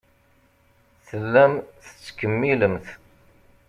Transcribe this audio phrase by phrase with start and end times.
[1.07, 2.87] Tellamt tettkemmilemt.